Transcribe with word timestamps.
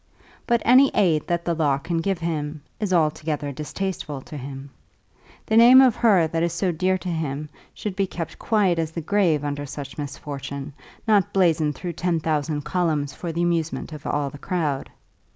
But 0.47 0.63
any 0.65 0.89
aid 0.95 1.27
that 1.27 1.45
the 1.45 1.53
law 1.53 1.77
can 1.77 1.97
give 1.99 2.17
him 2.17 2.63
is 2.79 2.91
altogether 2.91 3.51
distasteful 3.51 4.21
to 4.21 4.35
him. 4.35 4.71
The 5.45 5.55
name 5.57 5.79
of 5.79 5.95
her 5.97 6.25
that 6.25 6.41
is 6.41 6.53
so 6.53 6.71
dear 6.71 6.97
to 6.97 7.09
him 7.09 7.49
should 7.75 7.95
be 7.95 8.07
kept 8.07 8.39
quiet 8.39 8.79
as 8.79 8.89
the 8.89 9.01
grave 9.01 9.43
under 9.43 9.67
such 9.67 9.99
misfortune, 9.99 10.73
not 11.07 11.31
blazoned 11.33 11.75
through 11.75 11.93
ten 11.93 12.19
thousand 12.19 12.61
columns 12.63 13.13
for 13.13 13.31
the 13.31 13.43
amusement 13.43 13.93
of 13.93 14.07
all 14.07 14.31
the 14.31 14.39
crowd. 14.39 14.89